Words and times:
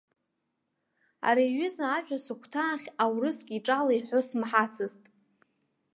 Ари 1.27 1.45
аҩыза 1.51 1.85
ажәа 1.97 2.17
сыхәҭаахь 2.25 2.87
аурыск 3.03 3.47
иҿала 3.57 3.93
иҳәо 3.95 4.19
исмаҳацызт. 4.23 5.03